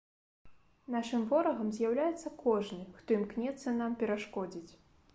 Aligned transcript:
Нашым 0.95 1.25
ворагам 1.33 1.69
з'яўляецца 1.77 2.33
кожны, 2.47 2.83
хто 2.99 3.09
імкнецца 3.21 3.79
нам 3.81 3.91
перашкодзіць. 4.03 4.69